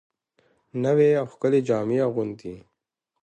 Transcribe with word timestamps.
نوې 0.83 1.09
او 1.21 1.25
ښکلې 1.33 1.59
جامې 1.67 1.97
اغوندي 2.07 2.55